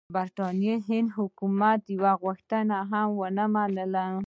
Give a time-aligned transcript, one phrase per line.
[0.09, 4.05] د برټانوي هند حکومت یوه غوښتنه هم ونه منله.